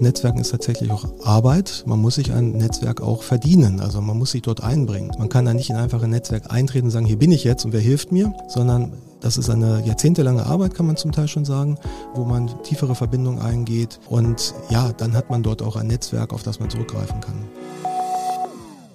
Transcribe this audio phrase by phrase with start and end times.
[0.00, 1.84] Netzwerken ist tatsächlich auch Arbeit.
[1.86, 3.80] Man muss sich ein Netzwerk auch verdienen.
[3.80, 5.12] Also man muss sich dort einbringen.
[5.18, 7.64] Man kann da nicht in einfach ein Netzwerk eintreten und sagen, hier bin ich jetzt
[7.64, 11.44] und wer hilft mir, sondern das ist eine jahrzehntelange Arbeit, kann man zum Teil schon
[11.44, 11.76] sagen,
[12.14, 13.98] wo man tiefere Verbindungen eingeht.
[14.08, 17.34] Und ja, dann hat man dort auch ein Netzwerk, auf das man zurückgreifen kann.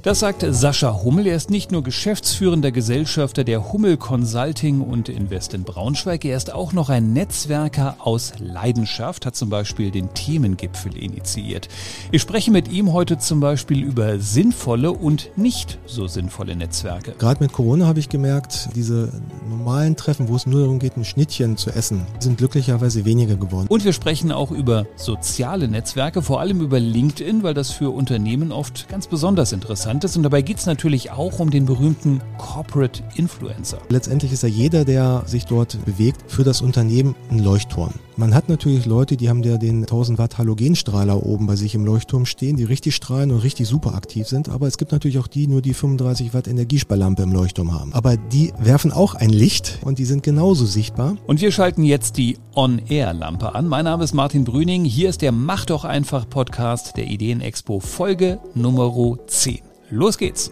[0.04, 1.28] Das sagt Sascha Hummel.
[1.28, 6.26] Er ist nicht nur geschäftsführender Gesellschafter der Hummel Consulting und Invest in Braunschweig.
[6.26, 11.70] Er ist auch noch ein Netzwerker aus Leidenschaft, hat zum Beispiel den Themengipfel initiiert.
[12.12, 17.14] Ich spreche mit ihm heute zum Beispiel über sinnvolle und nicht so sinnvolle Netzwerke.
[17.18, 19.10] Gerade mit Corona habe ich gemerkt, diese
[19.48, 23.68] normalen Treffen, wo es nur darum geht, ein Schnittchen zu essen, sind glücklicherweise weniger geworden.
[23.70, 28.52] Und wir sprechen auch über soziale Netzwerke, vor allem über LinkedIn, weil das für Unternehmen
[28.52, 30.18] oft ganz besonders interessant ist.
[30.18, 33.80] Und dabei geht es natürlich auch um den berühmten Corporate Influencer.
[33.90, 37.94] Letztendlich ist ja jeder, der sich dort bewegt, für das Unternehmen ein Leuchtturm.
[38.16, 41.84] Man hat natürlich Leute, die haben ja den 1000 Watt Halogenstrahler oben bei sich im
[41.84, 44.50] Leuchtturm stehen, die richtig strahlen und richtig super aktiv sind.
[44.50, 47.92] Aber es gibt natürlich auch die, nur die 35 Watt Energiesparlampe im Leuchtturm haben.
[47.94, 51.16] Aber die werfen auch ein Licht und die sind genauso sichtbar.
[51.26, 53.68] Und wir schalten jetzt die On-Air-Lampe an.
[53.68, 54.86] Mein Name ist Martin Brüning.
[54.86, 59.60] Hier ist der Mach doch einfach Podcast der Ideenexpo Folge Nummer 10.
[59.90, 60.52] Los geht's!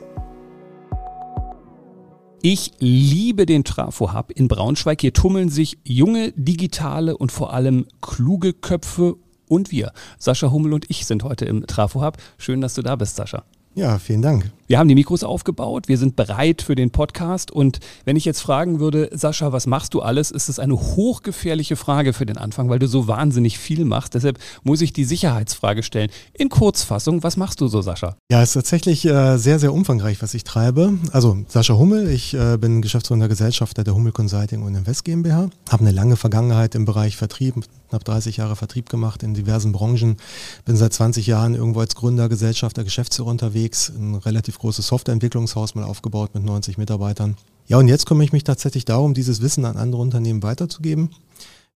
[2.44, 5.02] Ich liebe den Trafo Hub in Braunschweig.
[5.02, 9.16] Hier tummeln sich junge, digitale und vor allem kluge Köpfe
[9.48, 9.92] und wir.
[10.18, 12.18] Sascha Hummel und ich sind heute im Trafo Hub.
[12.40, 13.44] Schön, dass du da bist, Sascha.
[13.76, 14.52] Ja, vielen Dank.
[14.72, 18.40] Wir haben die Mikros aufgebaut, wir sind bereit für den Podcast und wenn ich jetzt
[18.40, 22.70] fragen würde, Sascha, was machst du alles, ist es eine hochgefährliche Frage für den Anfang,
[22.70, 24.14] weil du so wahnsinnig viel machst.
[24.14, 26.10] Deshalb muss ich die Sicherheitsfrage stellen.
[26.34, 28.16] In Kurzfassung, was machst du so, Sascha?
[28.32, 30.94] Ja, es ist tatsächlich äh, sehr, sehr umfangreich, was ich treibe.
[31.12, 35.82] Also Sascha Hummel, ich äh, bin Geschäftsführer Gesellschafter der Hummel Consulting und Invest GmbH, habe
[35.82, 37.56] eine lange Vergangenheit im Bereich Vertrieb,
[37.92, 40.16] habe 30 Jahre Vertrieb gemacht in diversen Branchen,
[40.64, 45.84] bin seit 20 Jahren irgendwo als Gründer, Gesellschafter, Geschäftsführer unterwegs, ein relativ großes Softwareentwicklungshaus mal
[45.84, 47.36] aufgebaut mit 90 Mitarbeitern.
[47.68, 51.10] Ja, und jetzt kümmere ich mich tatsächlich darum, dieses Wissen an andere Unternehmen weiterzugeben.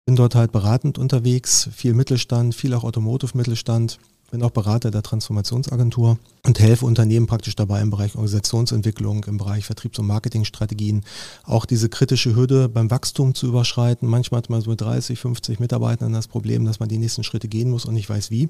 [0.04, 3.98] Bin dort halt beratend unterwegs, viel Mittelstand, viel auch Automotive-Mittelstand.
[4.30, 9.64] Bin auch Berater der Transformationsagentur und helfe Unternehmen praktisch dabei im Bereich Organisationsentwicklung, im Bereich
[9.64, 11.04] Vertriebs- und Marketingstrategien,
[11.44, 14.08] auch diese kritische Hürde beim Wachstum zu überschreiten.
[14.08, 17.48] Manchmal hat man so mit 30, 50 Mitarbeitern das Problem, dass man die nächsten Schritte
[17.48, 18.48] gehen muss und nicht weiß wie.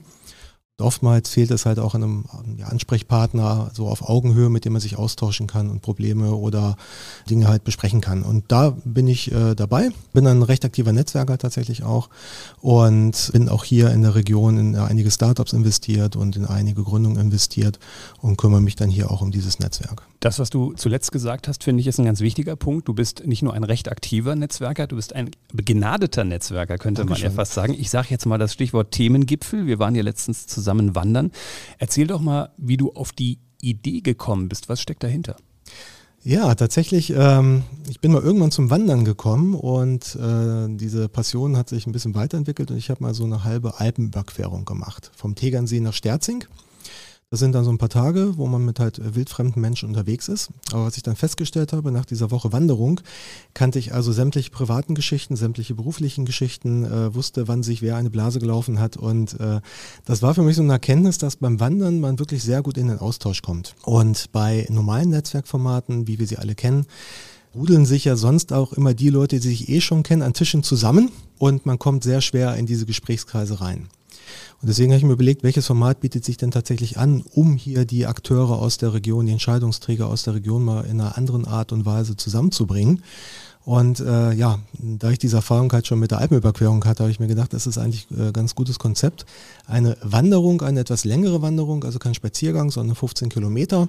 [0.81, 2.25] Oftmals fehlt es halt auch an einem
[2.57, 6.75] ja, Ansprechpartner so auf Augenhöhe, mit dem man sich austauschen kann und Probleme oder
[7.31, 8.25] Dinge halt besprechen kann.
[8.25, 12.09] Und da bin ich äh, dabei, bin ein recht aktiver Netzwerker tatsächlich auch
[12.61, 17.21] und bin auch hier in der Region in einige Startups investiert und in einige Gründungen
[17.21, 17.79] investiert
[18.21, 20.03] und kümmere mich dann hier auch um dieses Netzwerk.
[20.19, 22.89] Das, was du zuletzt gesagt hast, finde ich, ist ein ganz wichtiger Punkt.
[22.89, 27.27] Du bist nicht nur ein recht aktiver Netzwerker, du bist ein begnadeter Netzwerker, könnte Dankeschön.
[27.27, 27.77] man ja fast sagen.
[27.79, 29.67] Ich sage jetzt mal das Stichwort Themengipfel.
[29.67, 31.31] Wir waren ja letztens zusammen wandern.
[31.79, 34.69] Erzähl doch mal, wie du auf die Idee gekommen bist.
[34.69, 35.37] Was steckt dahinter?
[36.27, 37.13] Ja, tatsächlich.
[37.15, 41.93] Ähm, ich bin mal irgendwann zum Wandern gekommen und äh, diese Passion hat sich ein
[41.93, 45.11] bisschen weiterentwickelt und ich habe mal so eine halbe Alpenüberquerung gemacht.
[45.15, 46.45] Vom Tegernsee nach Sterzing.
[47.31, 50.29] Das sind dann so ein paar Tage, wo man mit halt äh, wildfremden Menschen unterwegs
[50.29, 50.51] ist.
[50.73, 53.01] Aber was ich dann festgestellt habe, nach dieser Woche Wanderung,
[53.55, 58.11] kannte ich also sämtliche privaten Geschichten, sämtliche beruflichen Geschichten, äh, wusste, wann sich wer eine
[58.11, 58.97] Blase gelaufen hat.
[58.97, 59.61] Und äh,
[60.05, 62.89] das war für mich so eine Erkenntnis, dass beim Wandern man wirklich sehr gut in
[62.89, 63.75] den Austausch kommt.
[63.83, 66.87] Und bei normalen Netzwerkformaten, wie wir sie alle kennen,
[67.55, 70.63] rudeln sich ja sonst auch immer die Leute, die sich eh schon kennen, an Tischen
[70.63, 73.89] zusammen und man kommt sehr schwer in diese Gesprächskreise rein.
[74.61, 77.85] Und deswegen habe ich mir überlegt, welches Format bietet sich denn tatsächlich an, um hier
[77.85, 81.73] die Akteure aus der Region, die Entscheidungsträger aus der Region mal in einer anderen Art
[81.73, 83.03] und Weise zusammenzubringen.
[83.65, 87.19] Und äh, ja, da ich diese Erfahrung halt schon mit der Alpenüberquerung hatte, habe ich
[87.19, 89.25] mir gedacht, das ist eigentlich ein äh, ganz gutes Konzept.
[89.67, 93.89] Eine Wanderung, eine etwas längere Wanderung, also kein Spaziergang, sondern 15 Kilometer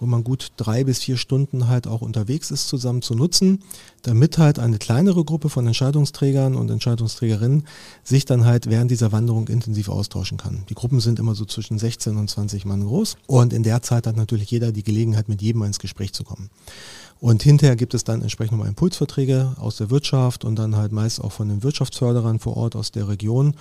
[0.00, 3.62] wo man gut drei bis vier Stunden halt auch unterwegs ist, zusammen zu nutzen,
[4.02, 7.64] damit halt eine kleinere Gruppe von Entscheidungsträgern und Entscheidungsträgerinnen
[8.04, 10.64] sich dann halt während dieser Wanderung intensiv austauschen kann.
[10.68, 14.06] Die Gruppen sind immer so zwischen 16 und 20 Mann groß und in der Zeit
[14.06, 16.50] hat natürlich jeder die Gelegenheit, mit jedem ins Gespräch zu kommen.
[17.20, 21.20] Und hinterher gibt es dann entsprechend nochmal Impulsverträge aus der Wirtschaft und dann halt meist
[21.20, 23.54] auch von den Wirtschaftsförderern vor Ort aus der Region.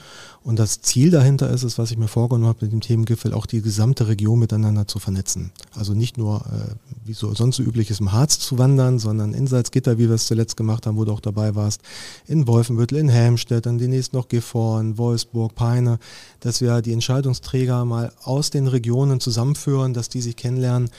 [0.43, 3.47] Und das Ziel dahinter ist es, was ich mir vorgenommen habe mit dem Themengipfel, auch
[3.47, 5.51] die gesamte Region miteinander zu vernetzen.
[5.73, 6.75] Also nicht nur, äh,
[7.05, 10.15] wie so sonst so üblich ist, im Harz zu wandern, sondern in Salzgitter, wie wir
[10.15, 11.81] es zuletzt gemacht haben, wo du auch dabei warst,
[12.27, 15.99] in Wolfenbüttel, in Helmstedt, dann demnächst noch Gifhorn, Wolfsburg, Peine,
[16.39, 20.89] dass wir die Entscheidungsträger mal aus den Regionen zusammenführen, dass die sich kennenlernen.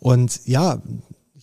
[0.00, 0.80] Und ja,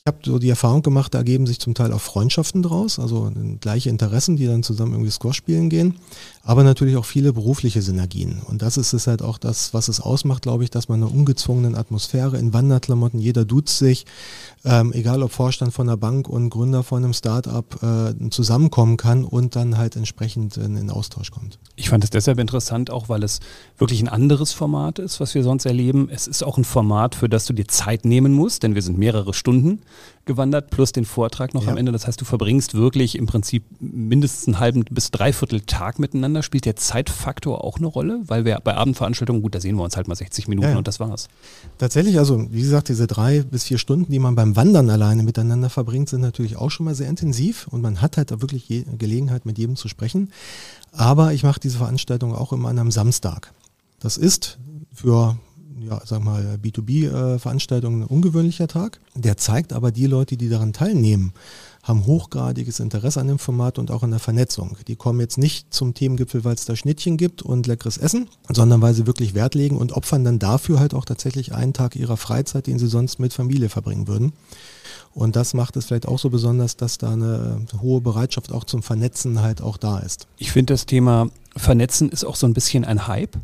[0.08, 3.90] habe so die Erfahrung gemacht, da ergeben sich zum Teil auch Freundschaften draus, also gleiche
[3.90, 5.96] Interessen, die dann zusammen irgendwie Squash spielen gehen,
[6.44, 8.40] aber natürlich auch viele berufliche Synergien.
[8.46, 11.08] Und das ist es halt auch das, was es ausmacht, glaube ich, dass man in
[11.08, 14.06] einer ungezwungenen Atmosphäre in Wanderklamotten, jeder duzt sich,
[14.64, 19.24] ähm, egal ob Vorstand von einer Bank und Gründer von einem Startup, äh, zusammenkommen kann
[19.24, 21.58] und dann halt entsprechend in den Austausch kommt.
[21.76, 23.40] Ich fand es deshalb interessant, auch weil es
[23.80, 26.10] wirklich ein anderes Format ist, was wir sonst erleben.
[26.12, 29.00] Es ist auch ein Format, für das du dir Zeit nehmen musst, denn wir sind
[29.00, 29.82] mehrere Stunden
[30.26, 31.72] gewandert, plus den Vortrag noch ja.
[31.72, 31.92] am Ende.
[31.92, 36.44] Das heißt, du verbringst wirklich im Prinzip mindestens einen halben bis dreiviertel Tag miteinander.
[36.44, 38.22] Spielt der Zeitfaktor auch eine Rolle?
[38.26, 40.88] Weil wir bei Abendveranstaltungen, gut, da sehen wir uns halt mal 60 Minuten ja, und
[40.88, 41.28] das war's.
[41.78, 45.70] Tatsächlich, also wie gesagt, diese drei bis vier Stunden, die man beim Wandern alleine miteinander
[45.70, 49.46] verbringt, sind natürlich auch schon mal sehr intensiv und man hat halt da wirklich Gelegenheit,
[49.46, 50.32] mit jedem zu sprechen.
[50.92, 53.54] Aber ich mache diese Veranstaltung auch immer an einem Samstag.
[54.00, 54.58] Das ist
[54.94, 55.38] für
[55.80, 59.00] ja, sag mal, B2B-Veranstaltung ein ungewöhnlicher Tag.
[59.14, 61.34] Der zeigt aber die Leute, die daran teilnehmen,
[61.84, 64.78] haben hochgradiges Interesse an dem Format und auch an der Vernetzung.
[64.88, 68.82] Die kommen jetzt nicht zum Themengipfel, weil es da Schnittchen gibt und leckeres Essen, sondern
[68.82, 72.18] weil sie wirklich Wert legen und opfern dann dafür halt auch tatsächlich einen Tag ihrer
[72.18, 74.34] Freizeit, den sie sonst mit Familie verbringen würden.
[75.14, 78.82] Und das macht es vielleicht auch so besonders, dass da eine hohe Bereitschaft auch zum
[78.82, 80.28] Vernetzen halt auch da ist.
[80.38, 83.38] Ich finde das Thema Vernetzen ist auch so ein bisschen ein Hype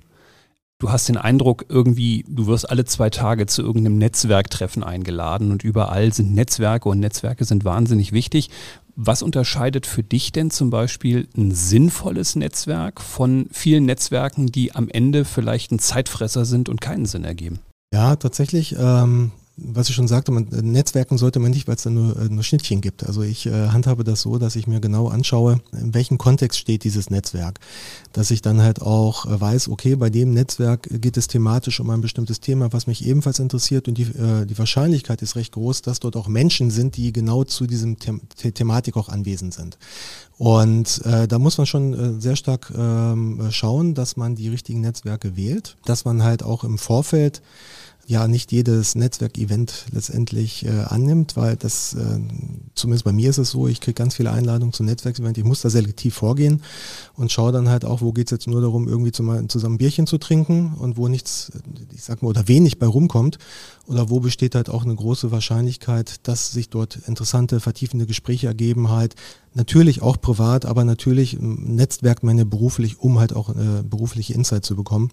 [0.82, 5.64] du hast den Eindruck, irgendwie, du wirst alle zwei Tage zu irgendeinem Netzwerktreffen eingeladen und
[5.64, 8.50] überall sind Netzwerke und Netzwerke sind wahnsinnig wichtig.
[8.96, 14.90] Was unterscheidet für dich denn zum Beispiel ein sinnvolles Netzwerk von vielen Netzwerken, die am
[14.90, 17.60] Ende vielleicht ein Zeitfresser sind und keinen Sinn ergeben?
[17.94, 18.76] Ja, tatsächlich.
[18.78, 22.18] Ähm, was ich schon sagte, man, äh, Netzwerken sollte man nicht, weil es da nur,
[22.18, 23.06] äh, nur Schnittchen gibt.
[23.06, 26.84] Also ich äh, handhabe das so, dass ich mir genau anschaue, in welchem Kontext steht
[26.84, 27.60] dieses Netzwerk.
[28.14, 31.90] Dass ich dann halt auch äh, weiß, okay, bei dem Netzwerk geht es thematisch um
[31.90, 35.82] ein bestimmtes Thema, was mich ebenfalls interessiert und die, äh, die Wahrscheinlichkeit ist recht groß,
[35.82, 37.98] dass dort auch Menschen sind, die genau zu diesem
[38.38, 39.78] The Thematik auch anwesend sind.
[40.38, 44.82] Und äh, da muss man schon äh, sehr stark ähm, schauen, dass man die richtigen
[44.82, 47.44] Netzwerke wählt, dass man halt auch im Vorfeld
[48.12, 52.20] ja nicht jedes Netzwerkevent letztendlich äh, annimmt, weil das, äh,
[52.76, 55.62] zumindest bei mir ist es so, ich kriege ganz viele Einladungen zum Netzwerkevent, ich muss
[55.62, 56.62] da selektiv vorgehen
[57.16, 60.08] und schaue dann halt auch, wo geht es jetzt nur darum, irgendwie zum, zusammen Bierchen
[60.08, 61.54] zu trinken und wo nichts,
[61.94, 63.40] ich sag mal, oder wenig bei rumkommt
[63.88, 68.90] oder wo besteht halt auch eine große Wahrscheinlichkeit, dass sich dort interessante, vertiefende Gespräche ergeben
[68.90, 69.16] halt,
[69.54, 74.66] natürlich auch privat, aber natürlich netzwerkt man ja beruflich, um halt auch äh, berufliche Insight
[74.66, 75.12] zu bekommen.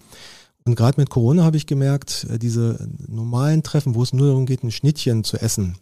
[0.65, 4.45] Und gerade mit Corona habe ich gemerkt, äh, diese normalen Treffen, wo es nur darum
[4.45, 5.77] geht, ein Schnittchen zu essen,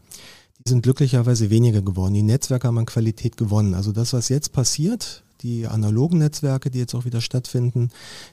[0.65, 2.13] die sind glücklicherweise weniger geworden.
[2.13, 3.73] Die Netzwerke haben an Qualität gewonnen.
[3.73, 7.89] Also das, was jetzt passiert, die analogen Netzwerke, die jetzt auch wieder stattfinden,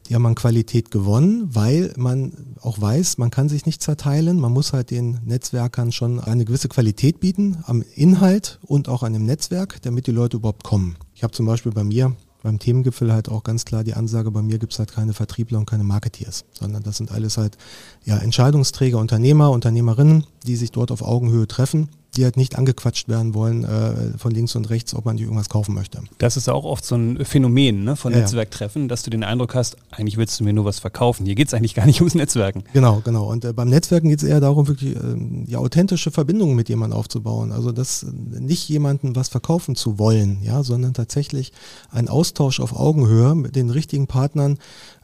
[0.09, 4.41] die haben an Qualität gewonnen, weil man auch weiß, man kann sich nicht zerteilen.
[4.41, 9.13] Man muss halt den Netzwerkern schon eine gewisse Qualität bieten am Inhalt und auch an
[9.13, 10.97] dem Netzwerk, damit die Leute überhaupt kommen.
[11.15, 14.43] Ich habe zum Beispiel bei mir beim Themengipfel halt auch ganz klar die Ansage, bei
[14.43, 17.57] mir gibt es halt keine Vertriebler und keine Marketeers, sondern das sind alles halt
[18.05, 23.35] ja, Entscheidungsträger, Unternehmer, Unternehmerinnen, die sich dort auf Augenhöhe treffen die halt nicht angequatscht werden
[23.35, 26.01] wollen äh, von links und rechts, ob man die irgendwas kaufen möchte.
[26.19, 29.55] Das ist auch oft so ein Phänomen ne, von ja, Netzwerktreffen, dass du den Eindruck
[29.55, 31.27] hast, eigentlich willst du mir nur was verkaufen.
[31.27, 32.65] Hier geht es eigentlich gar nicht ums Netzwerken.
[32.73, 33.31] Genau, genau.
[33.31, 35.01] Und äh, beim Netzwerken geht es eher darum, wirklich äh,
[35.47, 37.53] ja, authentische Verbindungen mit jemandem aufzubauen.
[37.53, 41.53] Also das nicht jemandem was verkaufen zu wollen, ja, sondern tatsächlich
[41.91, 44.59] ein Austausch auf Augenhöhe mit den richtigen Partnern,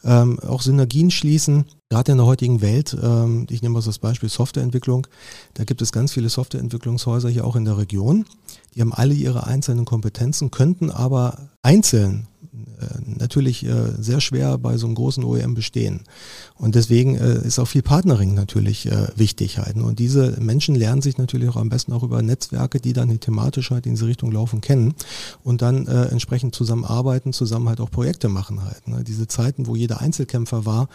[0.04, 4.28] ähm, auch Synergien schließen Gerade in der heutigen Welt, ähm, ich nehme mal das Beispiel
[4.28, 5.08] Softwareentwicklung,
[5.54, 8.26] da gibt es ganz viele Softwareentwicklungshäuser hier auch in der Region.
[8.76, 12.28] Die haben alle ihre einzelnen Kompetenzen, könnten aber einzeln
[13.04, 16.00] natürlich äh, sehr schwer bei so einem großen OEM bestehen.
[16.56, 19.76] Und deswegen äh, ist auch viel Partnering natürlich wichtig halt.
[19.76, 23.18] Und diese Menschen lernen sich natürlich auch am besten auch über Netzwerke, die dann die
[23.18, 24.94] thematisch halt in diese Richtung laufen, kennen
[25.44, 28.86] und dann entsprechend zusammenarbeiten, zusammen halt auch Projekte machen halt.
[28.88, 29.04] Ne?
[29.04, 30.88] Diese Zeiten, wo jeder Einzelkämpfer war,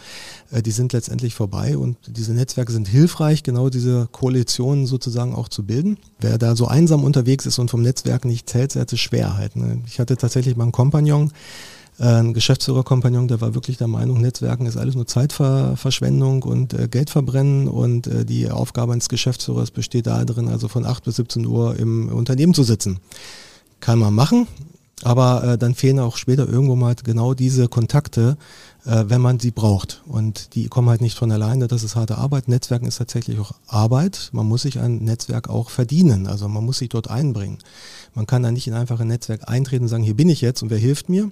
[0.51, 5.63] die sind letztendlich vorbei und diese Netzwerke sind hilfreich, genau diese Koalitionen sozusagen auch zu
[5.63, 5.97] bilden.
[6.19, 9.37] Wer da so einsam unterwegs ist und vom Netzwerk nicht zählt, der hat es schwer
[9.37, 9.55] halt.
[9.55, 9.79] Ne?
[9.87, 11.31] Ich hatte tatsächlich mal einen Kompagnon, äh,
[11.97, 17.09] ein Geschäftsführerkompagnon, der war wirklich der Meinung, Netzwerken ist alles nur Zeitverschwendung und äh, Geld
[17.09, 21.77] verbrennen und äh, die Aufgabe eines Geschäftsführers besteht darin, also von 8 bis 17 Uhr
[21.77, 22.99] im Unternehmen zu sitzen.
[23.79, 24.47] Kann man machen,
[25.03, 28.37] aber äh, dann fehlen auch später irgendwo mal genau diese Kontakte,
[28.85, 30.03] äh, wenn man sie braucht.
[30.07, 32.47] Und die kommen halt nicht von alleine, das ist harte Arbeit.
[32.47, 34.29] Netzwerken ist tatsächlich auch Arbeit.
[34.31, 37.57] Man muss sich ein Netzwerk auch verdienen, also man muss sich dort einbringen.
[38.13, 40.63] Man kann da nicht in einfach ein Netzwerk eintreten und sagen, hier bin ich jetzt
[40.63, 41.29] und wer hilft mir,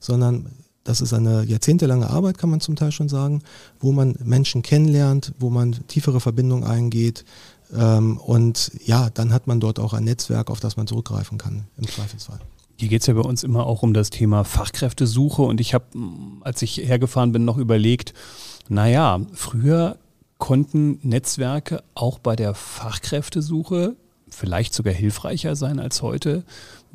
[0.00, 0.46] sondern
[0.82, 3.42] das ist eine jahrzehntelange Arbeit, kann man zum Teil schon sagen,
[3.80, 7.24] wo man Menschen kennenlernt, wo man tiefere Verbindungen eingeht,
[7.74, 11.64] Ähm, und ja, dann hat man dort auch ein Netzwerk, auf das man zurückgreifen kann,
[11.78, 12.38] im Zweifelsfall.
[12.76, 15.42] Hier geht es ja bei uns immer auch um das Thema Fachkräftesuche.
[15.42, 15.84] Und ich habe,
[16.40, 18.14] als ich hergefahren bin, noch überlegt,
[18.68, 19.98] naja, früher
[20.38, 23.96] konnten Netzwerke auch bei der Fachkräftesuche
[24.34, 26.44] vielleicht sogar hilfreicher sein als heute,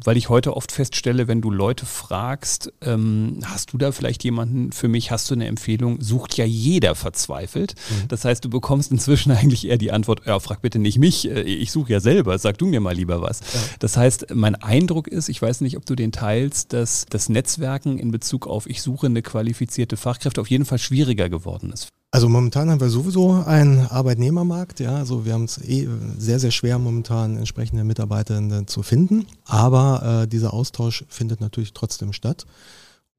[0.04, 4.72] weil ich heute oft feststelle, wenn du Leute fragst, ähm, hast du da vielleicht jemanden
[4.72, 7.76] für mich, hast du eine Empfehlung, sucht ja jeder verzweifelt.
[7.90, 8.08] Mhm.
[8.08, 11.42] Das heißt, du bekommst inzwischen eigentlich eher die Antwort, ja, frag bitte nicht mich, äh,
[11.42, 13.40] ich suche ja selber, sag du mir mal lieber was.
[13.40, 13.60] Ja.
[13.80, 17.98] Das heißt, mein Eindruck ist, ich weiß nicht, ob du den teilst, dass das Netzwerken
[18.00, 21.90] in Bezug auf ich suche eine qualifizierte Fachkräfte auf jeden Fall schwieriger geworden ist.
[22.12, 25.88] Also momentan haben wir sowieso einen Arbeitnehmermarkt, ja, also wir haben es eh
[26.18, 32.12] sehr, sehr schwer momentan entsprechende Mitarbeitende zu finden, aber äh, dieser Austausch findet natürlich trotzdem
[32.12, 32.48] statt.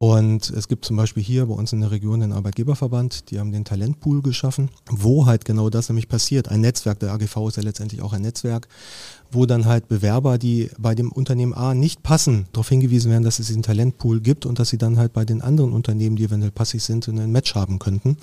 [0.02, 3.52] Und es gibt zum Beispiel hier bei uns in der Region den Arbeitgeberverband, die haben
[3.52, 6.48] den Talentpool geschaffen, wo halt genau das nämlich passiert.
[6.48, 8.66] Ein Netzwerk, der AGV ist ja letztendlich auch ein Netzwerk,
[9.32, 13.38] wo dann halt Bewerber, die bei dem Unternehmen A nicht passen, darauf hingewiesen werden, dass
[13.38, 16.50] es diesen Talentpool gibt und dass sie dann halt bei den anderen Unternehmen, die eventuell
[16.50, 18.16] passig sind, ein Match haben könnten.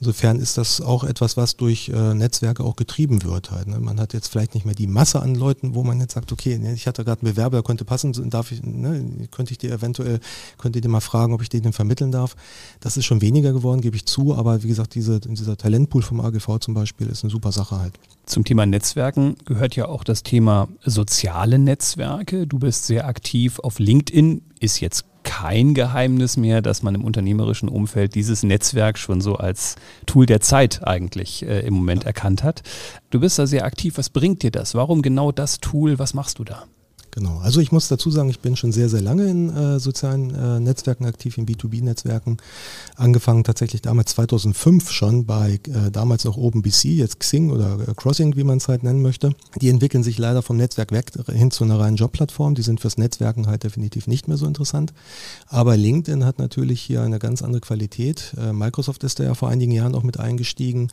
[0.00, 3.50] Insofern ist das auch etwas, was durch äh, Netzwerke auch getrieben wird.
[3.50, 3.78] Halt, ne?
[3.78, 6.58] Man hat jetzt vielleicht nicht mehr die Masse an Leuten, wo man jetzt sagt, okay,
[6.58, 9.70] ne, ich hatte gerade einen Bewerber, der könnte passen, darf ich, ne, könnte ich dir
[9.70, 10.20] eventuell,
[10.58, 12.34] könnte ich dir mal fragen, ob ich den vermitteln darf.
[12.80, 16.20] Das ist schon weniger geworden, gebe ich zu, aber wie gesagt, diese, dieser Talentpool vom
[16.20, 17.94] AGV zum Beispiel ist eine super Sache halt.
[18.26, 20.39] Zum Thema Netzwerken gehört ja auch das Thema
[20.84, 22.46] soziale Netzwerke.
[22.46, 27.68] Du bist sehr aktiv auf LinkedIn, ist jetzt kein Geheimnis mehr, dass man im unternehmerischen
[27.68, 32.62] Umfeld dieses Netzwerk schon so als Tool der Zeit eigentlich äh, im Moment erkannt hat.
[33.10, 33.98] Du bist da sehr aktiv.
[33.98, 34.74] Was bringt dir das?
[34.74, 35.98] Warum genau das Tool?
[35.98, 36.64] Was machst du da?
[37.12, 40.32] Genau, also ich muss dazu sagen, ich bin schon sehr, sehr lange in äh, sozialen
[40.32, 42.36] äh, Netzwerken aktiv, in B2B-Netzwerken.
[42.94, 48.36] Angefangen tatsächlich damals 2005 schon bei äh, damals noch OpenBC, jetzt Xing oder äh, Crossing,
[48.36, 49.34] wie man es halt nennen möchte.
[49.60, 52.54] Die entwickeln sich leider vom Netzwerk weg hin zu einer reinen Jobplattform.
[52.54, 54.92] Die sind fürs Netzwerken halt definitiv nicht mehr so interessant.
[55.48, 58.34] Aber LinkedIn hat natürlich hier eine ganz andere Qualität.
[58.38, 60.90] Äh, Microsoft ist da ja vor einigen Jahren auch mit eingestiegen.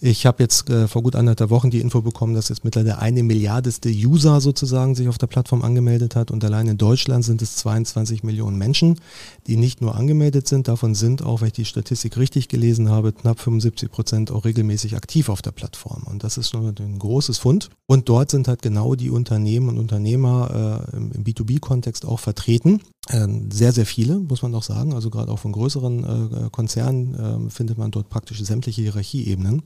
[0.00, 3.24] Ich habe jetzt äh, vor gut anderthalb Wochen die Info bekommen, dass jetzt mittlerweile eine
[3.24, 7.56] Milliardeste User sozusagen sich auf der Plattform angemeldet hat und allein in Deutschland sind es
[7.56, 9.00] 22 Millionen Menschen,
[9.46, 13.12] die nicht nur angemeldet sind, davon sind auch, wenn ich die Statistik richtig gelesen habe,
[13.12, 17.38] knapp 75 Prozent auch regelmäßig aktiv auf der Plattform und das ist schon ein großes
[17.38, 22.20] Fund und dort sind halt genau die Unternehmen und Unternehmer äh, im, im B2B-Kontext auch
[22.20, 22.80] vertreten.
[23.08, 24.92] Äh, sehr, sehr viele, muss man auch sagen.
[24.92, 29.62] Also gerade auch von größeren äh, Konzernen äh, findet man dort praktisch sämtliche Hierarchieebenen.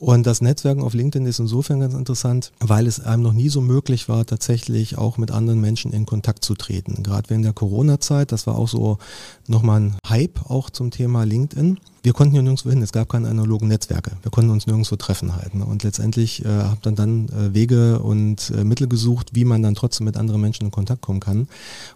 [0.00, 3.60] Und das Netzwerken auf LinkedIn ist insofern ganz interessant, weil es einem noch nie so
[3.60, 7.02] möglich war, tatsächlich auch mit anderen Menschen in Kontakt zu treten.
[7.02, 8.96] Gerade während der Corona-Zeit, das war auch so
[9.46, 11.78] nochmal ein Hype auch zum Thema LinkedIn.
[12.02, 14.12] Wir konnten ja nirgendwo hin, es gab keine analogen Netzwerke.
[14.22, 15.54] Wir konnten uns nirgendwo treffen halt.
[15.54, 15.66] Ne?
[15.66, 19.74] Und letztendlich äh, habe dann dann äh, Wege und äh, Mittel gesucht, wie man dann
[19.74, 21.46] trotzdem mit anderen Menschen in Kontakt kommen kann.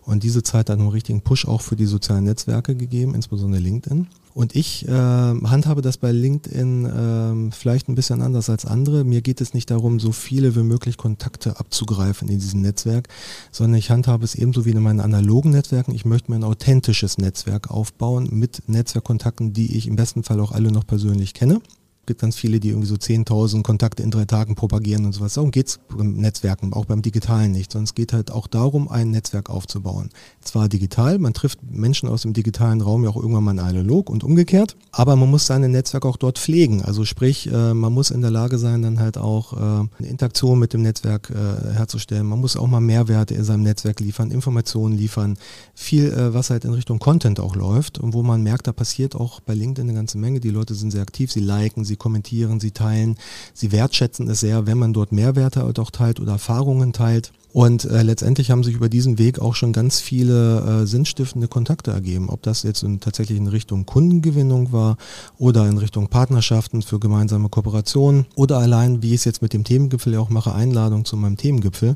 [0.02, 4.08] Und diese Zeit hat einen richtigen Push auch für die sozialen Netzwerke gegeben, insbesondere LinkedIn.
[4.34, 9.04] Und ich äh, handhabe das bei LinkedIn äh, vielleicht ein bisschen anders als andere.
[9.04, 13.08] Mir geht es nicht darum, so viele wie möglich Kontakte abzugreifen in diesem Netzwerk,
[13.52, 15.94] sondern ich handhabe es ebenso wie in meinen analogen Netzwerken.
[15.94, 20.52] Ich möchte mir ein authentisches Netzwerk aufbauen mit Netzwerkkontakten, die ich im besten Fall auch
[20.52, 21.60] alle noch persönlich kenne
[22.06, 25.34] gibt ganz viele, die irgendwie so 10.000 Kontakte in drei Tagen propagieren und sowas.
[25.34, 28.88] Darum geht es beim Netzwerken, auch beim Digitalen nicht, sondern es geht halt auch darum,
[28.88, 30.10] ein Netzwerk aufzubauen.
[30.40, 34.24] Zwar digital, man trifft Menschen aus dem digitalen Raum ja auch irgendwann mal analog und
[34.24, 36.82] umgekehrt, aber man muss seine Netzwerk auch dort pflegen.
[36.82, 40.58] Also sprich, äh, man muss in der Lage sein, dann halt auch äh, eine Interaktion
[40.58, 42.26] mit dem Netzwerk äh, herzustellen.
[42.26, 45.36] Man muss auch mal Mehrwerte in seinem Netzwerk liefern, Informationen liefern,
[45.74, 49.40] viel, was halt in Richtung Content auch läuft und wo man merkt, da passiert auch
[49.40, 50.40] bei LinkedIn eine ganze Menge.
[50.40, 53.16] Die Leute sind sehr aktiv, sie liken, sie sie kommentieren, sie teilen,
[53.52, 57.32] sie wertschätzen es sehr, wenn man dort Mehrwerte auch teilt oder Erfahrungen teilt.
[57.54, 61.92] Und äh, letztendlich haben sich über diesen Weg auch schon ganz viele äh, sinnstiftende Kontakte
[61.92, 62.28] ergeben.
[62.28, 64.96] Ob das jetzt in, tatsächlich in Richtung Kundengewinnung war
[65.38, 69.62] oder in Richtung Partnerschaften für gemeinsame Kooperationen oder allein, wie ich es jetzt mit dem
[69.62, 71.94] Themengipfel ja auch mache, Einladung zu meinem Themengipfel.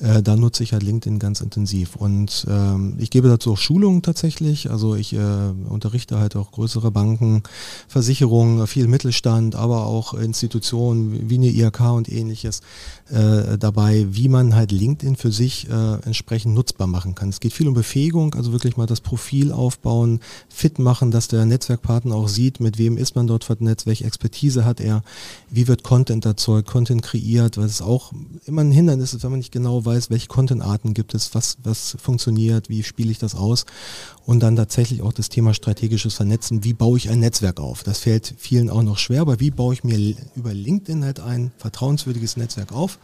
[0.00, 1.94] Äh, da nutze ich halt LinkedIn ganz intensiv.
[1.94, 4.68] Und ähm, ich gebe dazu auch Schulungen tatsächlich.
[4.68, 5.18] Also ich äh,
[5.68, 7.44] unterrichte halt auch größere Banken,
[7.86, 12.62] Versicherungen, viel Mittelstand, aber auch Institutionen wie eine IHK und ähnliches
[13.10, 17.28] äh, dabei, wie man halt LinkedIn LinkedIn für sich äh, entsprechend nutzbar machen kann.
[17.28, 21.44] Es geht viel um Befähigung, also wirklich mal das Profil aufbauen, fit machen, dass der
[21.44, 25.02] Netzwerkpartner auch sieht, mit wem ist man dort vernetzt, welche Expertise hat er,
[25.50, 28.12] wie wird Content erzeugt, Content kreiert, weil es auch
[28.46, 31.96] immer ein Hindernis ist, wenn man nicht genau weiß, welche Contentarten gibt es, was, was
[32.00, 33.66] funktioniert, wie spiele ich das aus
[34.24, 37.82] und dann tatsächlich auch das Thema strategisches Vernetzen, wie baue ich ein Netzwerk auf.
[37.82, 41.52] Das fällt vielen auch noch schwer, aber wie baue ich mir über LinkedIn halt ein
[41.58, 42.98] vertrauenswürdiges Netzwerk auf?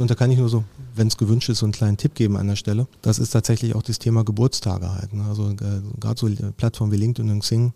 [0.00, 0.64] Und da kann ich nur so,
[0.94, 2.86] wenn es gewünscht ist, so einen kleinen Tipp geben an der Stelle.
[3.02, 5.12] Das ist tatsächlich auch das Thema Geburtstage halt.
[5.12, 5.24] Ne?
[5.28, 5.56] Also äh,
[6.00, 7.72] gerade so Plattformen wie LinkedIn und Xing,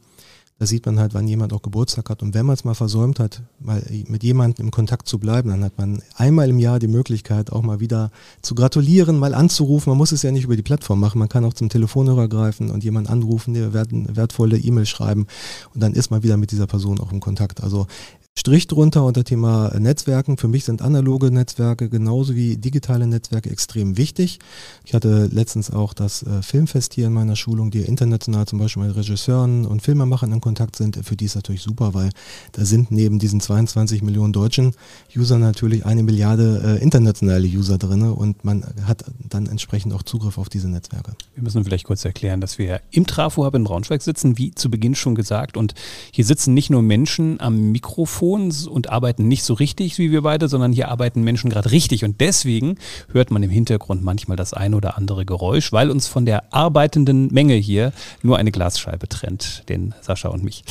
[0.58, 2.22] da sieht man halt, wann jemand auch Geburtstag hat.
[2.22, 5.64] Und wenn man es mal versäumt hat, mal mit jemandem im Kontakt zu bleiben, dann
[5.64, 9.90] hat man einmal im Jahr die Möglichkeit, auch mal wieder zu gratulieren, mal anzurufen.
[9.90, 11.18] Man muss es ja nicht über die Plattform machen.
[11.18, 15.26] Man kann auch zum Telefonhörer greifen und jemanden anrufen, der wertvolle E-Mail schreiben.
[15.74, 17.60] Und dann ist man wieder mit dieser Person auch im Kontakt.
[17.62, 17.88] Also
[18.36, 20.38] Strich drunter unter Thema Netzwerken.
[20.38, 24.40] Für mich sind analoge Netzwerke genauso wie digitale Netzwerke extrem wichtig.
[24.84, 28.82] Ich hatte letztens auch das äh, Filmfest hier in meiner Schulung, die international zum Beispiel
[28.82, 30.98] mit Regisseuren und Filmemachern in Kontakt sind.
[31.06, 32.10] Für die ist natürlich super, weil
[32.52, 34.74] da sind neben diesen 22 Millionen deutschen
[35.16, 40.38] User natürlich eine Milliarde äh, internationale User drin und man hat dann entsprechend auch Zugriff
[40.38, 41.12] auf diese Netzwerke.
[41.36, 44.96] Wir müssen vielleicht kurz erklären, dass wir im Trafo-Hub in Braunschweig sitzen, wie zu Beginn
[44.96, 45.56] schon gesagt.
[45.56, 45.74] Und
[46.10, 50.22] hier sitzen nicht nur Menschen am Mikrofon, Mikrofons und arbeiten nicht so richtig wie wir
[50.22, 52.04] beide, sondern hier arbeiten Menschen gerade richtig.
[52.04, 52.76] Und deswegen
[53.12, 57.28] hört man im Hintergrund manchmal das ein oder andere Geräusch, weil uns von der arbeitenden
[57.28, 60.64] Menge hier nur eine Glasscheibe trennt, den Sascha und mich.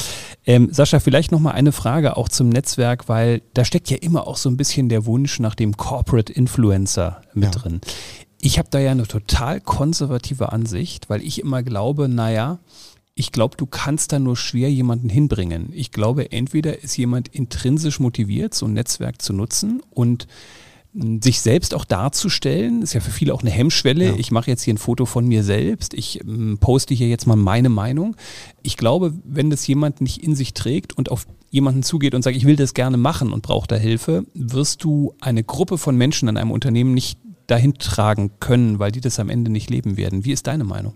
[0.46, 4.38] Ähm, Sascha, vielleicht nochmal eine Frage auch zum Netzwerk, weil da steckt ja immer auch
[4.38, 7.62] so ein bisschen der Wunsch nach dem Corporate Influencer mit ja.
[7.62, 7.82] drin.
[8.42, 12.60] Ich habe da ja eine total konservative Ansicht, weil ich immer glaube, naja,
[13.16, 15.70] ich glaube, du kannst da nur schwer jemanden hinbringen.
[15.72, 20.28] Ich glaube, entweder ist jemand intrinsisch motiviert, so ein Netzwerk zu nutzen und
[21.22, 24.10] sich selbst auch darzustellen, ist ja für viele auch eine Hemmschwelle.
[24.10, 24.16] Ja.
[24.16, 27.36] Ich mache jetzt hier ein Foto von mir selbst, ich ähm, poste hier jetzt mal
[27.36, 28.16] meine Meinung.
[28.62, 32.38] Ich glaube, wenn das jemand nicht in sich trägt und auf jemanden zugeht und sagt,
[32.38, 36.30] ich will das gerne machen und brauche da Hilfe, wirst du eine Gruppe von Menschen
[36.30, 37.18] an einem Unternehmen nicht
[37.48, 40.26] dahin tragen können, weil die das am Ende nicht leben werden.
[40.26, 40.94] Wie ist deine Meinung?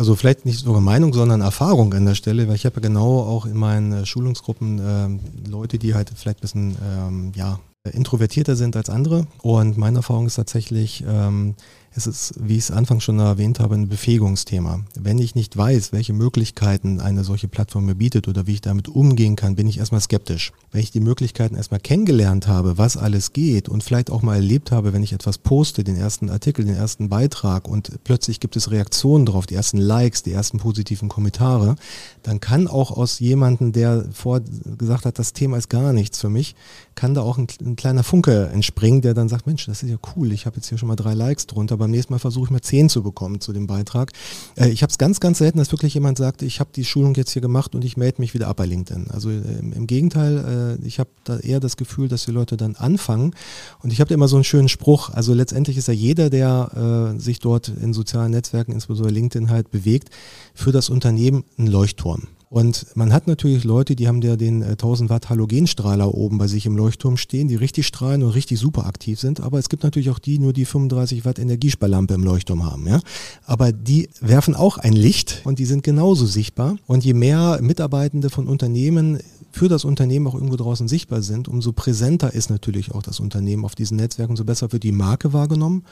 [0.00, 3.20] Also vielleicht nicht sogar Meinung, sondern Erfahrung an der Stelle, weil ich habe ja genau
[3.20, 8.56] auch in meinen äh, Schulungsgruppen äh, Leute, die halt vielleicht ein bisschen ähm, ja, introvertierter
[8.56, 9.26] sind als andere.
[9.42, 11.54] Und meine Erfahrung ist tatsächlich, ähm,
[11.94, 14.84] es ist, wie ich es anfangs schon erwähnt habe, ein Befähigungsthema.
[14.98, 18.88] Wenn ich nicht weiß, welche Möglichkeiten eine solche Plattform mir bietet oder wie ich damit
[18.88, 20.52] umgehen kann, bin ich erstmal skeptisch.
[20.70, 24.70] Wenn ich die Möglichkeiten erstmal kennengelernt habe, was alles geht und vielleicht auch mal erlebt
[24.70, 28.70] habe, wenn ich etwas poste, den ersten Artikel, den ersten Beitrag und plötzlich gibt es
[28.70, 31.74] Reaktionen drauf, die ersten Likes, die ersten positiven Kommentare,
[32.22, 34.40] dann kann auch aus jemandem, der vor
[34.78, 36.54] gesagt hat, das Thema ist gar nichts für mich,
[36.94, 39.96] kann da auch ein, ein kleiner Funke entspringen, der dann sagt, Mensch, das ist ja
[40.14, 42.50] cool, ich habe jetzt hier schon mal drei Likes drunter, beim nächsten Mal versuche ich
[42.50, 44.12] mal zehn zu bekommen zu dem Beitrag.
[44.56, 47.14] Äh, ich habe es ganz, ganz selten, dass wirklich jemand sagt, ich habe die Schulung
[47.14, 49.10] jetzt hier gemacht und ich melde mich wieder ab bei LinkedIn.
[49.10, 52.76] Also äh, im Gegenteil, äh, ich habe da eher das Gefühl, dass die Leute dann
[52.76, 53.34] anfangen.
[53.82, 55.10] Und ich habe da immer so einen schönen Spruch.
[55.10, 59.70] Also letztendlich ist ja jeder, der äh, sich dort in sozialen Netzwerken, insbesondere LinkedIn halt
[59.70, 60.10] bewegt,
[60.54, 62.28] für das Unternehmen ein Leuchtturm.
[62.50, 66.48] Und man hat natürlich Leute, die haben ja den äh, 1000 Watt Halogenstrahler oben bei
[66.48, 69.40] sich im Leuchtturm stehen, die richtig strahlen und richtig super aktiv sind.
[69.40, 72.88] Aber es gibt natürlich auch die, nur die 35 Watt Energiesparlampe im Leuchtturm haben.
[72.88, 73.00] Ja?
[73.46, 76.76] Aber die werfen auch ein Licht und die sind genauso sichtbar.
[76.88, 79.20] Und je mehr Mitarbeitende von Unternehmen
[79.52, 83.64] für das Unternehmen auch irgendwo draußen sichtbar sind, umso präsenter ist natürlich auch das Unternehmen
[83.64, 85.84] auf diesen Netzwerken, umso besser wird die Marke wahrgenommen.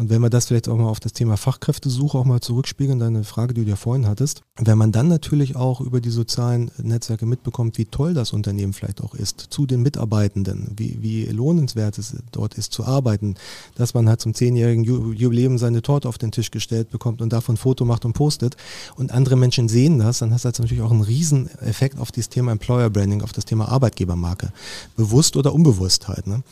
[0.00, 3.22] Und wenn wir das vielleicht auch mal auf das Thema Fachkräftesuche auch mal zurückspiegeln, deine
[3.22, 7.26] Frage, die du ja vorhin hattest, wenn man dann natürlich auch über die sozialen Netzwerke
[7.26, 12.16] mitbekommt, wie toll das Unternehmen vielleicht auch ist, zu den Mitarbeitenden, wie, wie lohnenswert es
[12.32, 13.34] dort ist zu arbeiten,
[13.74, 17.56] dass man halt zum zehnjährigen Jubiläum seine Torte auf den Tisch gestellt bekommt und davon
[17.56, 18.56] ein Foto macht und postet
[18.96, 22.10] und andere Menschen sehen das, dann hast du halt natürlich auch einen riesen Effekt auf
[22.10, 24.50] das Thema Employer Branding, auf das Thema Arbeitgebermarke.
[24.96, 26.26] Bewusst oder unbewusst halt.
[26.26, 26.42] Ne?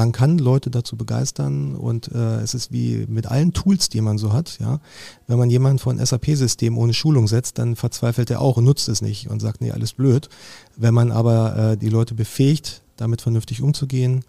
[0.00, 4.16] Man kann Leute dazu begeistern und äh, es ist wie mit allen Tools, die man
[4.16, 4.56] so hat.
[4.58, 4.80] Ja,
[5.26, 9.02] wenn man jemanden von SAP-System ohne Schulung setzt, dann verzweifelt er auch und nutzt es
[9.02, 10.30] nicht und sagt, nee, alles blöd.
[10.74, 14.24] Wenn man aber äh, die Leute befähigt, damit vernünftig umzugehen,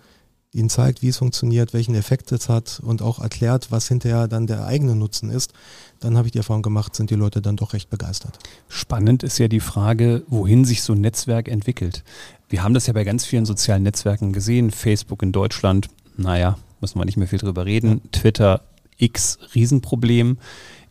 [0.53, 4.47] ihnen zeigt, wie es funktioniert, welchen Effekt es hat und auch erklärt, was hinterher dann
[4.47, 5.53] der eigene Nutzen ist,
[5.99, 8.37] dann habe ich die Erfahrung gemacht, sind die Leute dann doch recht begeistert.
[8.67, 12.03] Spannend ist ja die Frage, wohin sich so ein Netzwerk entwickelt.
[12.49, 14.71] Wir haben das ja bei ganz vielen sozialen Netzwerken gesehen.
[14.71, 15.87] Facebook in Deutschland,
[16.17, 18.01] naja, müssen wir nicht mehr viel drüber reden.
[18.11, 18.61] Twitter,
[18.97, 20.37] X, Riesenproblem.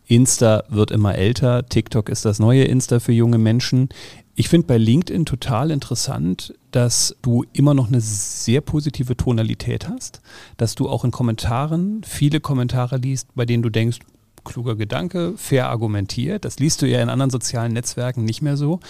[0.06, 3.90] Insta wird immer älter, TikTok ist das neue Insta für junge Menschen.
[4.34, 10.22] Ich finde bei LinkedIn total interessant, dass du immer noch eine sehr positive Tonalität hast,
[10.56, 13.98] dass du auch in Kommentaren viele Kommentare liest, bei denen du denkst,
[14.44, 16.44] kluger Gedanke, fair argumentiert.
[16.44, 18.80] Das liest du ja in anderen sozialen Netzwerken nicht mehr so.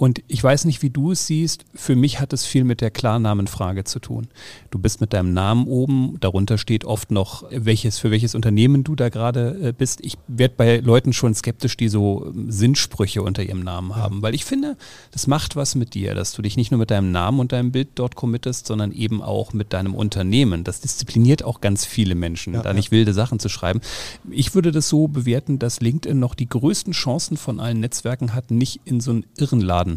[0.00, 1.66] Und ich weiß nicht, wie du es siehst.
[1.74, 4.28] Für mich hat es viel mit der Klarnamenfrage zu tun.
[4.70, 6.16] Du bist mit deinem Namen oben.
[6.20, 10.00] Darunter steht oft noch, welches, für welches Unternehmen du da gerade äh, bist.
[10.02, 14.34] Ich werde bei Leuten schon skeptisch, die so ähm, Sinnsprüche unter ihrem Namen haben, weil
[14.34, 14.78] ich finde,
[15.10, 17.70] das macht was mit dir, dass du dich nicht nur mit deinem Namen und deinem
[17.70, 20.64] Bild dort committest, sondern eben auch mit deinem Unternehmen.
[20.64, 23.82] Das diszipliniert auch ganz viele Menschen, ja, da nicht wilde Sachen zu schreiben.
[24.30, 28.50] Ich würde das so bewerten, dass LinkedIn noch die größten Chancen von allen Netzwerken hat,
[28.50, 29.89] nicht in so einen Irrenladen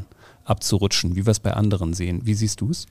[0.45, 2.21] abzurutschen, wie wir es bei anderen sehen.
[2.23, 2.85] Wie siehst du es?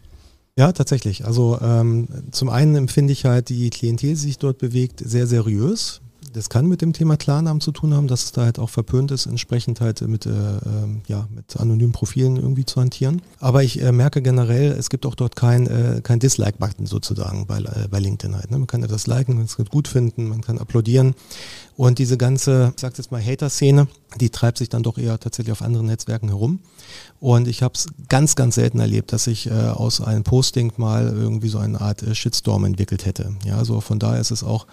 [0.56, 1.24] Ja, tatsächlich.
[1.24, 6.02] Also ähm, zum einen empfinde ich halt die Klientel, die sich dort bewegt, sehr seriös.
[6.32, 9.10] Das kann mit dem Thema Klarnamen zu tun haben, dass es da halt auch verpönt
[9.10, 13.20] ist, entsprechend halt mit, äh, ähm, ja, mit anonymen Profilen irgendwie zu hantieren.
[13.38, 17.58] Aber ich äh, merke generell, es gibt auch dort kein, äh, kein Dislike-Button sozusagen bei,
[17.58, 18.50] äh, bei LinkedIn halt.
[18.50, 18.58] Ne?
[18.58, 21.14] Man kann etwas liken, man kann es gut finden, man kann applaudieren.
[21.76, 23.88] Und diese ganze, ich sag jetzt mal Hater-Szene,
[24.20, 26.60] die treibt sich dann doch eher tatsächlich auf anderen Netzwerken herum.
[27.20, 31.06] Und ich habe es ganz, ganz selten erlebt, dass ich äh, aus einem Posting mal
[31.06, 33.34] irgendwie so eine Art äh, Shitstorm entwickelt hätte.
[33.44, 34.66] Ja, so von daher ist es auch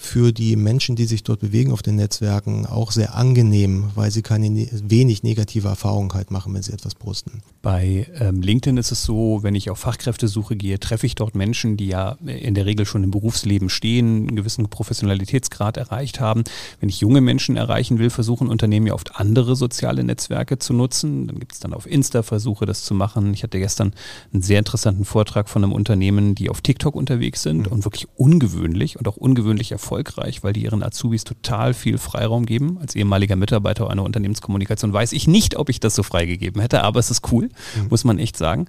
[0.00, 4.22] für die Menschen, die sich dort bewegen auf den Netzwerken, auch sehr angenehm, weil sie
[4.22, 7.42] keine ne wenig negative Erfahrungen halt machen, wenn sie etwas posten.
[7.60, 11.76] Bei ähm, LinkedIn ist es so, wenn ich auf Fachkräftesuche gehe, treffe ich dort Menschen,
[11.76, 16.44] die ja in der Regel schon im Berufsleben stehen, einen gewissen Professionalitätsgrad erreicht haben.
[16.80, 21.26] Wenn ich junge Menschen erreichen will, versuchen Unternehmen ja oft andere soziale Netzwerke zu nutzen.
[21.26, 23.34] Dann gibt es dann auf Insta Versuche, das zu machen.
[23.34, 23.92] Ich hatte gestern
[24.32, 27.72] einen sehr interessanten Vortrag von einem Unternehmen, die auf TikTok unterwegs sind mhm.
[27.72, 32.46] und wirklich ungewöhnlich und auch ungewöhnlich erfolgreich erfolgreich, weil die ihren Azubis total viel Freiraum
[32.46, 32.78] geben.
[32.80, 37.00] Als ehemaliger Mitarbeiter einer Unternehmenskommunikation weiß ich nicht, ob ich das so freigegeben hätte, aber
[37.00, 37.88] es ist cool, mhm.
[37.90, 38.66] muss man echt sagen.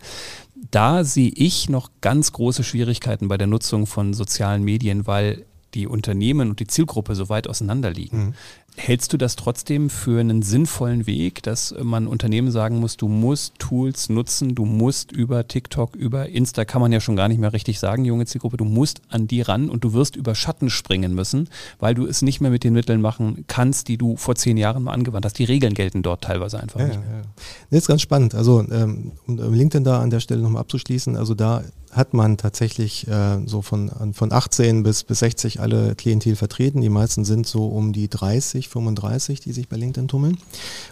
[0.72, 5.88] Da sehe ich noch ganz große Schwierigkeiten bei der Nutzung von sozialen Medien, weil die
[5.88, 8.18] Unternehmen und die Zielgruppe so weit auseinander liegen.
[8.18, 8.34] Mhm.
[8.78, 13.60] Hältst du das trotzdem für einen sinnvollen Weg, dass man Unternehmen sagen muss, du musst
[13.60, 17.52] Tools nutzen, du musst über TikTok, über Insta, kann man ja schon gar nicht mehr
[17.52, 21.14] richtig sagen, junge Zielgruppe, du musst an die ran und du wirst über Schatten springen
[21.14, 24.56] müssen, weil du es nicht mehr mit den Mitteln machen kannst, die du vor zehn
[24.56, 25.38] Jahren mal angewandt hast.
[25.38, 27.18] Die Regeln gelten dort teilweise einfach ja, nicht mehr.
[27.18, 27.22] Ja.
[27.70, 28.36] Das ist ganz spannend.
[28.36, 33.08] Also ähm, um LinkedIn da an der Stelle nochmal abzuschließen, also da hat man tatsächlich
[33.08, 36.82] äh, so von, von 18 bis, bis 60 alle Klientel vertreten.
[36.82, 40.38] Die meisten sind so um die 30, 35, die sich bei LinkedIn tummeln.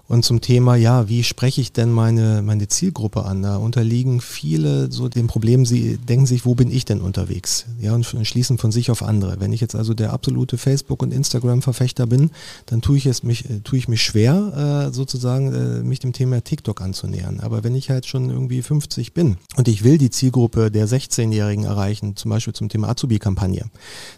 [0.08, 3.44] Und zum Thema, ja, wie spreche ich denn meine, meine Zielgruppe an?
[3.44, 7.66] Da unterliegen viele so dem Problem, sie denken sich, wo bin ich denn unterwegs?
[7.80, 9.40] Ja, und schließen von sich auf andere.
[9.40, 12.32] Wenn ich jetzt also der absolute Facebook- und Instagram-Verfechter bin,
[12.66, 16.14] dann tue ich es mich, äh, tue ich mich schwer, äh, sozusagen, äh, mich dem
[16.14, 17.40] Thema TikTok anzunähern.
[17.40, 21.66] Aber wenn ich halt schon irgendwie 50 bin und ich will die Zielgruppe der 16-Jährigen
[21.66, 23.66] erreichen, zum Beispiel zum Thema Azubi-Kampagne,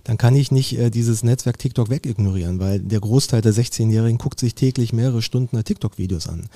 [0.03, 4.39] dann kann ich nicht äh, dieses Netzwerk TikTok wegignorieren, weil der Großteil der 16-Jährigen guckt
[4.39, 6.49] sich täglich mehrere Stunden TikTok-Videos an.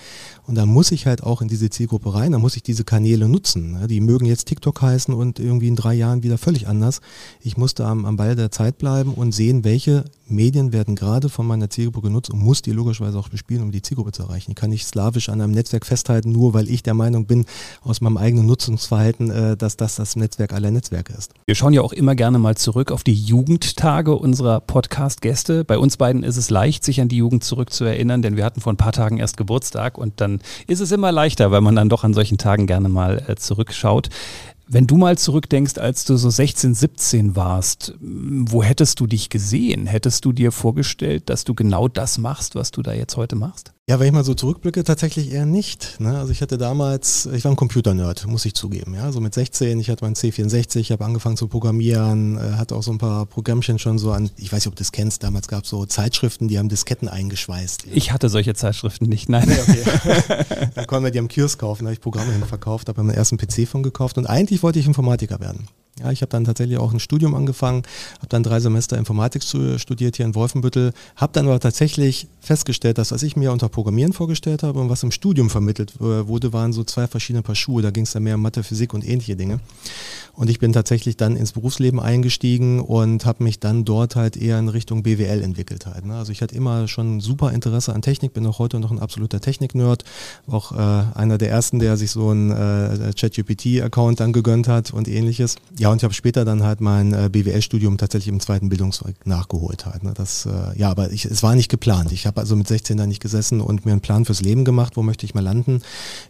[0.48, 3.28] Und da muss ich halt auch in diese Zielgruppe rein, da muss ich diese Kanäle
[3.28, 3.88] nutzen.
[3.88, 7.02] Die mögen jetzt TikTok heißen und irgendwie in drei Jahren wieder völlig anders.
[7.42, 11.30] Ich muss da am, am Ball der Zeit bleiben und sehen, welche Medien werden gerade
[11.30, 14.52] von meiner Zielgruppe genutzt und muss die logischerweise auch bespielen, um die Zielgruppe zu erreichen.
[14.52, 17.46] Ich kann nicht slawisch an einem Netzwerk festhalten, nur weil ich der Meinung bin,
[17.82, 21.34] aus meinem eigenen Nutzungsverhalten, äh, dass das das Netzwerk aller Netzwerke ist.
[21.46, 25.64] Wir schauen ja auch immer gerne mal zurück auf die Jugendtage unserer Podcast-Gäste.
[25.64, 28.74] Bei uns beiden ist es leicht, sich an die Jugend zurückzuerinnern, denn wir hatten vor
[28.74, 32.04] ein paar Tagen erst Geburtstag und dann ist es immer leichter, weil man dann doch
[32.04, 34.10] an solchen Tagen gerne mal äh, zurückschaut.
[34.68, 39.86] Wenn du mal zurückdenkst, als du so 16, 17 warst, wo hättest du dich gesehen?
[39.86, 43.74] Hättest du dir vorgestellt, dass du genau das machst, was du da jetzt heute machst?
[43.88, 46.00] Ja, wenn ich mal so zurückblicke, tatsächlich eher nicht.
[46.00, 46.18] Ne?
[46.18, 48.96] Also ich hatte damals, ich war ein Computer-Nerd, muss ich zugeben.
[48.96, 52.76] Ja, so mit 16, ich hatte meinen C64, ich habe angefangen zu programmieren, äh, hatte
[52.76, 55.22] auch so ein paar Programmchen schon so an, ich weiß nicht, ob du das kennst,
[55.22, 57.86] damals gab es so Zeitschriften, die haben Disketten eingeschweißt.
[57.86, 57.92] Ja.
[57.94, 59.48] Ich hatte solche Zeitschriften nicht, nein.
[59.48, 60.66] Nee, okay.
[60.74, 63.16] Dann konnten wir die am Kiosk kaufen, da habe ich Programme hin verkauft, habe meinen
[63.16, 65.68] ersten PC von gekauft und eigentlich wollte ich Informatiker werden.
[65.98, 67.84] Ja, ich habe dann tatsächlich auch ein Studium angefangen,
[68.18, 73.14] habe dann drei Semester Informatik studiert hier in Wolfenbüttel, habe dann aber tatsächlich festgestellt, dass
[73.14, 76.74] was ich mir unter Programmieren vorgestellt habe und was im Studium vermittelt äh, wurde, waren
[76.74, 77.82] so zwei verschiedene Paar Schuhe.
[77.82, 79.62] Da ging es dann mehr um Mathe, Physik und ähnliche Dinge.
[80.34, 84.60] Und ich bin tatsächlich dann ins Berufsleben eingestiegen und habe mich dann dort halt eher
[84.60, 86.06] in Richtung BWL entwickelt halt.
[86.06, 86.16] Ne?
[86.16, 89.40] Also ich hatte immer schon super Interesse an Technik, bin auch heute noch ein absoluter
[89.40, 90.04] Technik-Nerd.
[90.48, 95.08] Auch äh, einer der ersten, der sich so einen äh, ChatGPT-Account dann gegönnt hat und
[95.08, 95.56] ähnliches.
[95.78, 99.28] Ja, Ja, und ich habe später dann halt mein äh, BWL-Studium tatsächlich im zweiten Bildungsweg
[99.28, 100.02] nachgeholt halt.
[100.02, 100.16] Ne?
[100.16, 102.12] Das, äh, ja, aber ich, es war nicht geplant.
[102.12, 104.98] Ich habe also mit 16 da nicht gesessen und mir einen Plan fürs Leben gemacht,
[104.98, 105.84] wo möchte ich mal landen.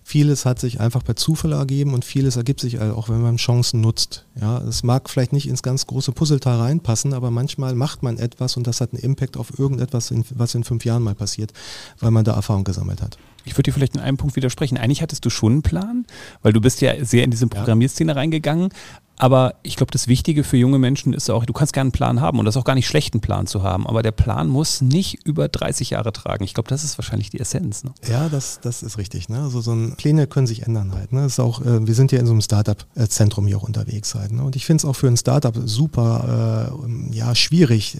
[0.03, 3.79] Vieles hat sich einfach per Zufall ergeben und vieles ergibt sich auch, wenn man Chancen
[3.79, 4.25] nutzt.
[4.41, 8.57] Ja, es mag vielleicht nicht ins ganz große Puzzleteil reinpassen, aber manchmal macht man etwas
[8.57, 11.53] und das hat einen Impact auf irgendetwas, was in fünf Jahren mal passiert,
[12.01, 13.17] weil man da Erfahrung gesammelt hat.
[13.45, 14.77] Ich würde dir vielleicht in einem Punkt widersprechen.
[14.77, 16.05] Eigentlich hattest du schon einen Plan,
[16.41, 18.69] weil du bist ja sehr in diese Programmierszene reingegangen.
[19.17, 22.21] Aber ich glaube, das Wichtige für junge Menschen ist auch, du kannst gerne einen Plan
[22.21, 24.47] haben und das ist auch gar nicht schlecht, einen Plan zu haben, aber der Plan
[24.47, 26.43] muss nicht über 30 Jahre tragen.
[26.43, 27.83] Ich glaube, das ist wahrscheinlich die Essenz.
[27.83, 27.93] Ne?
[28.09, 29.29] Ja, das, das ist richtig.
[29.29, 29.41] Ne?
[29.41, 31.13] Also so ein, Pläne können sich ändern halt.
[31.13, 31.25] Ne?
[31.25, 34.31] Ist auch, äh, wir sind ja in so einem Startup-Zentrum hier auch unterwegs halt.
[34.31, 34.43] Ne?
[34.43, 37.97] Und ich finde es auch für ein Startup super äh, ja, schwierig,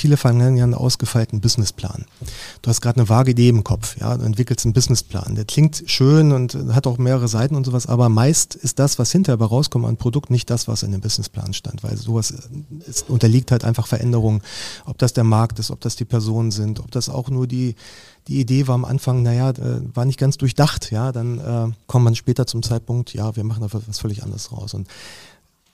[0.00, 2.06] Viele fangen ja einen ausgefeilten Businessplan.
[2.62, 5.34] Du hast gerade eine vage Idee im Kopf, ja, du entwickelst einen Businessplan.
[5.34, 9.12] Der klingt schön und hat auch mehrere Seiten und sowas, aber meist ist das, was
[9.12, 12.32] hinterher rauskommt an Produkt, nicht das, was in dem Businessplan stand, weil sowas
[12.86, 14.40] ist, unterliegt halt einfach Veränderungen.
[14.86, 17.74] Ob das der Markt ist, ob das die Personen sind, ob das auch nur die,
[18.26, 22.06] die Idee war am Anfang, naja, äh, war nicht ganz durchdacht, ja, dann äh, kommt
[22.06, 24.72] man später zum Zeitpunkt, ja, wir machen da was völlig anderes raus.
[24.72, 24.88] Und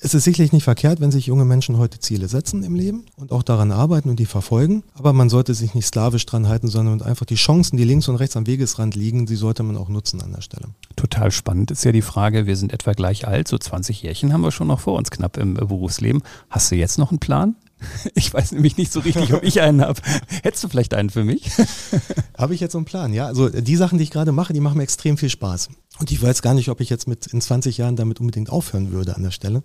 [0.01, 3.33] es ist sicherlich nicht verkehrt, wenn sich junge Menschen heute Ziele setzen im Leben und
[3.33, 4.83] auch daran arbeiten und die verfolgen.
[4.95, 8.17] Aber man sollte sich nicht sklavisch dran halten, sondern einfach die Chancen, die links und
[8.17, 10.69] rechts am Wegesrand liegen, die sollte man auch nutzen an der Stelle.
[10.97, 14.43] Total spannend ist ja die Frage, wir sind etwa gleich alt, so 20 Jährchen haben
[14.43, 16.23] wir schon noch vor uns knapp im Berufsleben.
[16.51, 17.57] Hast du jetzt noch einen Plan?
[18.15, 20.01] Ich weiß nämlich nicht so richtig, ob ich einen habe.
[20.43, 21.51] Hättest du vielleicht einen für mich?
[22.39, 23.27] habe ich jetzt so einen Plan, ja.
[23.27, 25.69] Also die Sachen, die ich gerade mache, die machen mir extrem viel Spaß.
[25.99, 28.93] Und ich weiß gar nicht, ob ich jetzt mit in 20 Jahren damit unbedingt aufhören
[28.93, 29.63] würde an der Stelle.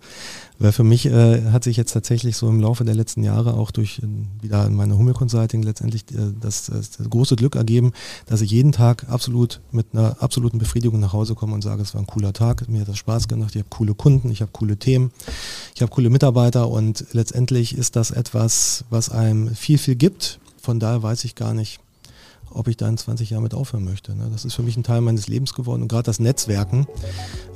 [0.58, 3.70] Weil für mich äh, hat sich jetzt tatsächlich so im Laufe der letzten Jahre auch
[3.70, 7.92] durch äh, wieder meine Hummel Consulting letztendlich äh, das, das, große Glück ergeben,
[8.26, 11.94] dass ich jeden Tag absolut mit einer absoluten Befriedigung nach Hause komme und sage, es
[11.94, 14.52] war ein cooler Tag, mir hat das Spaß gemacht, ich habe coole Kunden, ich habe
[14.52, 15.10] coole Themen,
[15.74, 20.38] ich habe coole Mitarbeiter und letztendlich ist das etwas, was einem viel, viel gibt.
[20.60, 21.80] Von daher weiß ich gar nicht,
[22.54, 24.14] ob ich da in 20 Jahren mit aufhören möchte.
[24.14, 24.28] Ne?
[24.32, 26.86] Das ist für mich ein Teil meines Lebens geworden und gerade das Netzwerken,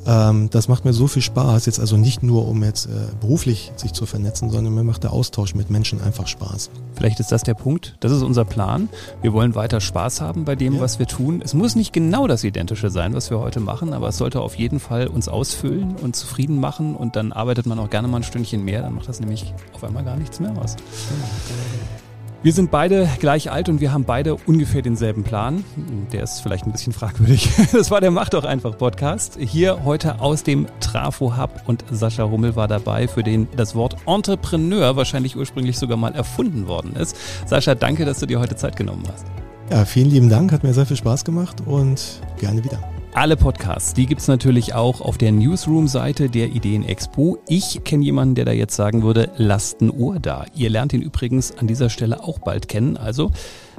[0.07, 1.67] ähm, das macht mir so viel Spaß.
[1.67, 5.13] Jetzt also nicht nur, um jetzt äh, beruflich sich zu vernetzen, sondern mir macht der
[5.13, 6.71] Austausch mit Menschen einfach Spaß.
[6.95, 7.97] Vielleicht ist das der Punkt.
[8.01, 8.89] Das ist unser Plan.
[9.23, 10.81] Wir wollen weiter Spaß haben bei dem, ja.
[10.81, 11.43] was wir tun.
[11.45, 14.55] Es muss nicht genau das Identische sein, was wir heute machen, aber es sollte auf
[14.55, 18.23] jeden Fall uns ausfüllen und zufrieden machen und dann arbeitet man auch gerne mal ein
[18.23, 18.83] Stündchen mehr.
[18.83, 20.77] Dann macht das nämlich auf einmal gar nichts mehr aus.
[20.77, 22.06] Ja.
[22.47, 25.65] Wir sind beide gleich alt und wir haben beide ungefähr denselben Plan.
[26.13, 27.51] Der ist vielleicht ein bisschen fragwürdig.
[27.73, 29.37] Das war der Mach doch einfach Podcast.
[29.41, 33.97] Hier heute aus dem Trafo Hub und Sascha Hummel war dabei, für den das Wort
[34.07, 37.17] Entrepreneur wahrscheinlich ursprünglich sogar mal erfunden worden ist.
[37.47, 39.27] Sascha, danke, dass du dir heute Zeit genommen hast.
[39.73, 42.79] Ja, vielen lieben Dank, hat mir sehr viel Spaß gemacht und gerne wieder.
[43.17, 47.39] Alle Podcasts, die gibt es natürlich auch auf der Newsroom-Seite der Ideen Expo.
[47.49, 50.45] Ich kenne jemanden, der da jetzt sagen würde, lasst ein Ohr da.
[50.55, 53.31] Ihr lernt ihn übrigens an dieser Stelle auch bald kennen, also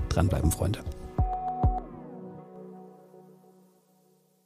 [0.09, 0.79] dranbleiben, Freunde.